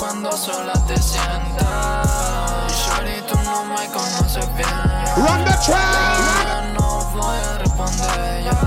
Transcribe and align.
cuando 0.00 0.32
sola 0.32 0.72
te 0.86 0.96
sientas. 0.96 2.08
Shorty, 2.72 3.20
tú 3.28 3.38
no 3.44 3.64
me 3.66 3.86
conoces 3.88 4.48
bien. 4.56 4.68
Run 5.16 5.44
the 5.44 5.52
track. 5.62 6.72
No 6.72 7.04
voy 7.12 7.36
a 7.36 7.58
responder. 7.58 8.59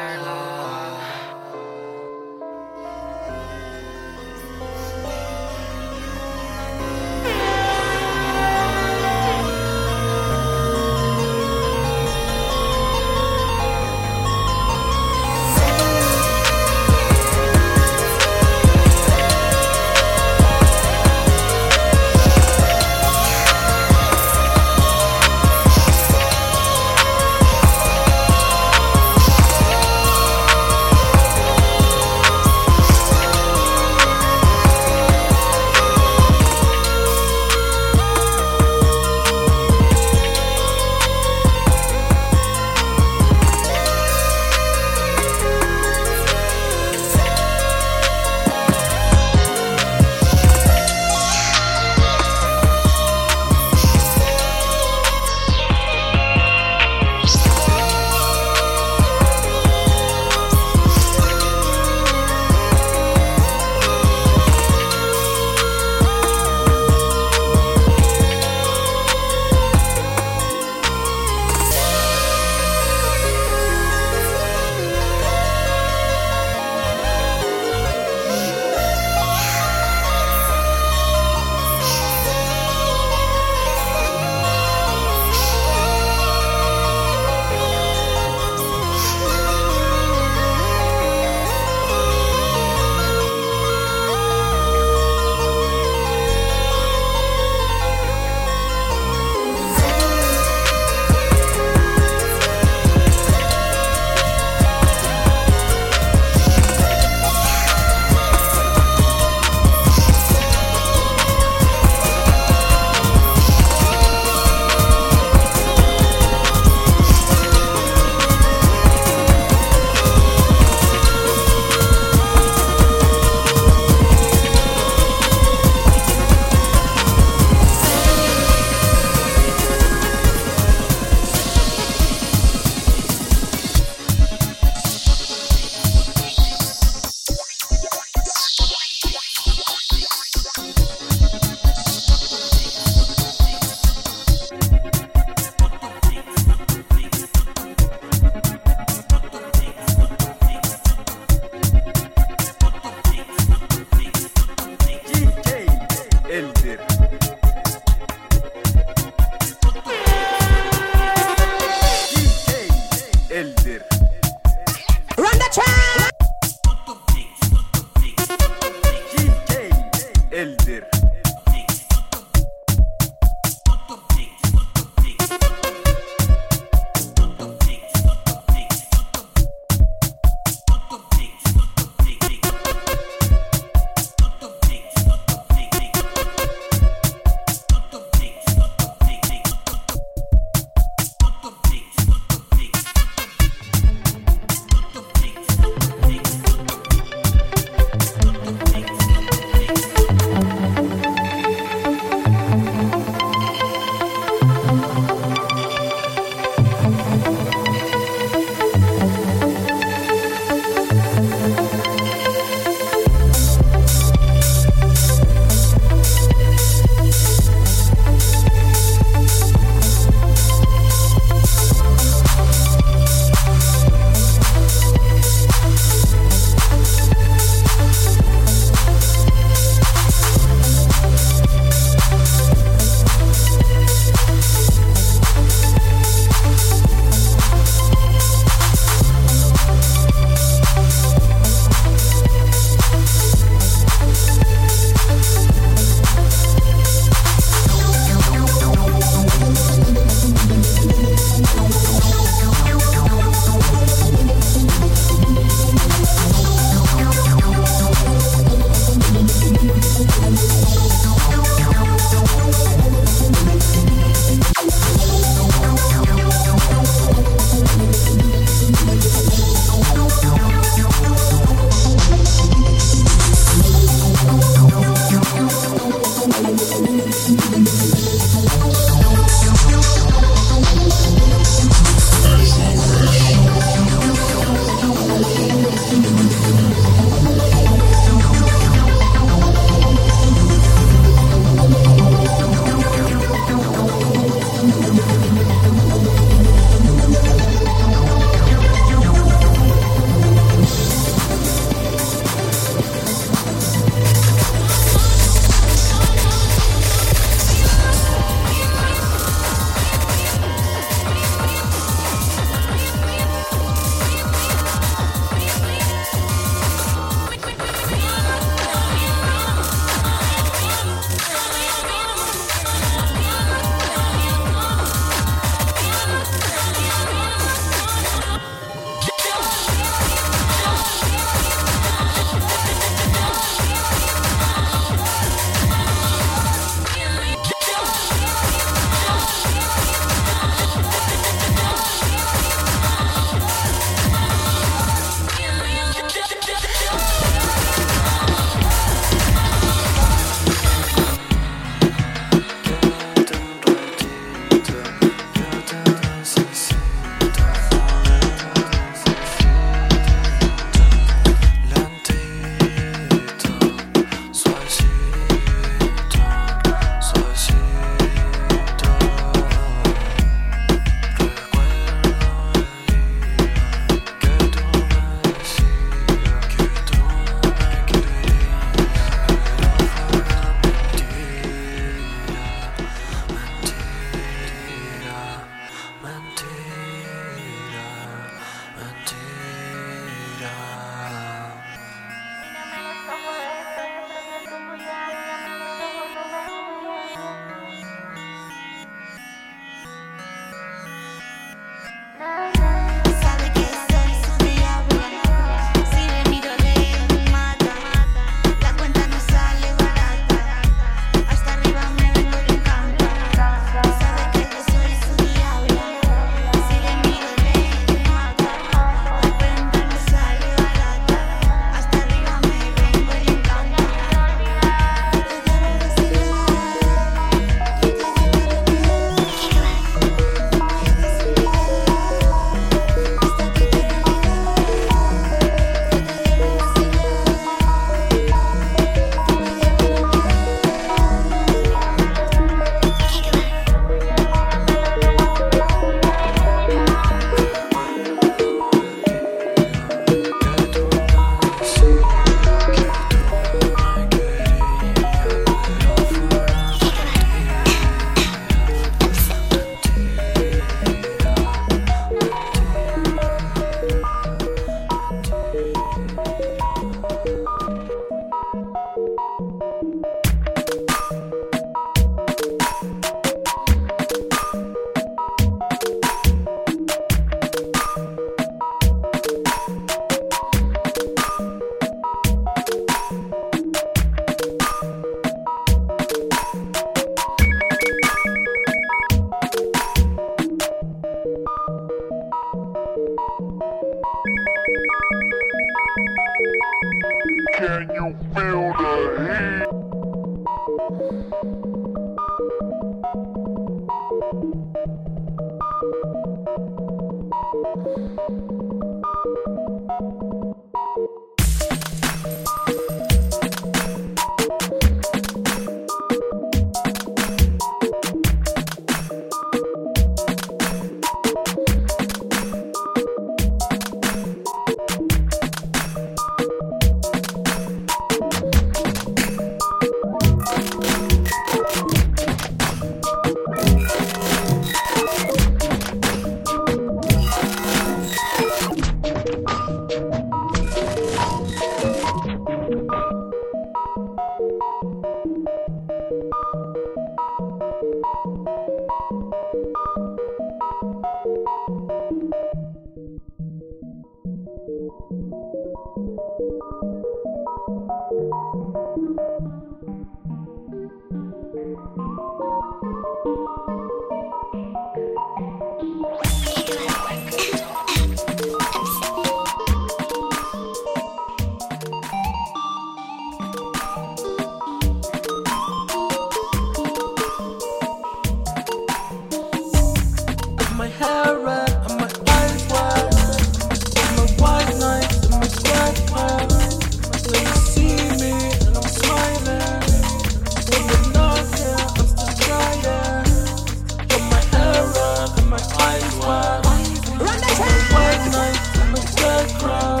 You 599.61 600.00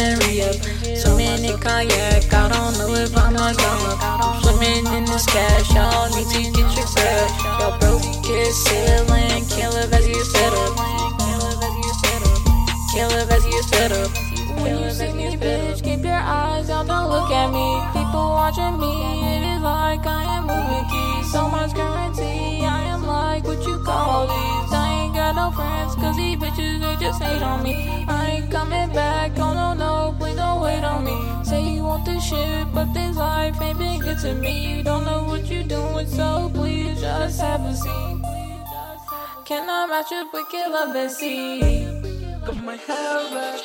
all 0.00 0.16
myself, 0.16 0.18
then 0.18 0.18
re 0.18 0.42
up. 0.42 0.96
Swimming 0.96 1.44
in 1.44 1.58
cognac, 1.58 2.32
I 2.32 2.48
don't 2.48 2.78
know 2.78 2.94
if 2.94 3.16
I'm 3.16 3.36
a 3.36 3.54
come 3.54 3.84
up. 3.86 4.42
Swimming 4.42 4.86
in 4.94 5.04
this 5.04 5.26
cash, 5.26 5.72
y'all 5.74 6.08
need 6.16 6.28
to 6.28 6.42
get 6.52 6.76
your 6.76 6.86
bread. 6.94 7.30
Y'all 7.60 7.78
broke, 7.78 8.02
kiss, 8.24 8.64
sailing, 8.64 9.44
can't 9.48 9.74
live 9.74 9.92
as 9.92 10.06
you 10.08 10.24
set 10.24 10.52
up. 10.52 10.76
Can't 12.92 13.12
live 13.12 13.30
as 13.30 13.44
you 13.46 13.62
set 13.64 13.92
up. 13.92 14.10
When 14.62 14.78
you 14.78 14.90
see 14.90 15.12
me, 15.12 15.36
bitch, 15.36 15.82
keep 15.82 16.02
your 16.04 16.12
eyes 16.12 16.68
out, 16.70 16.86
don't 16.86 17.10
look 17.10 17.30
at 17.30 17.50
me. 17.52 17.80
People 17.92 18.30
watching 18.30 18.78
me, 18.78 18.92
it 19.36 19.56
is 19.56 19.62
like 19.62 20.06
I 20.06 20.38
am 20.38 20.46
moving 20.46 20.99
just 27.00 27.22
hate 27.22 27.42
on 27.42 27.62
me. 27.62 28.04
I 28.06 28.30
ain't 28.32 28.50
coming 28.50 28.92
back, 28.92 29.32
oh 29.38 29.54
no, 29.54 29.72
no, 29.72 30.14
please 30.18 30.36
don't 30.36 30.60
wait 30.60 30.84
on 30.84 31.02
me. 31.02 31.44
Say 31.44 31.74
you 31.74 31.82
want 31.84 32.04
this 32.04 32.22
shit, 32.22 32.66
but 32.74 32.92
this 32.92 33.16
life 33.16 33.60
ain't 33.62 33.78
been 33.78 34.00
good 34.00 34.18
to 34.18 34.34
me. 34.34 34.76
You 34.76 34.82
don't 34.82 35.04
know 35.06 35.24
what 35.24 35.50
you're 35.50 35.64
doing, 35.64 36.06
so 36.06 36.50
please 36.52 37.00
just 37.00 37.40
have 37.40 37.62
a 37.62 37.74
seat. 37.74 38.20
Can 39.46 39.68
I 39.68 39.86
match 39.86 40.10
with 40.10 40.28
wicked 40.32 40.70
love 40.70 40.94
and 40.94 41.10
see? 41.10 41.60
Got 42.44 42.62
my 42.62 42.76
hair 42.76 43.30
back, 43.32 43.60